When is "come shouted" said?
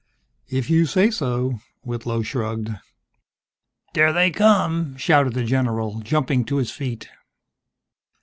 4.31-5.33